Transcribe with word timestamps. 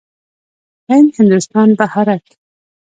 هند، 0.89 1.09
هندوستان، 1.17 1.69
بهارت. 1.79 2.25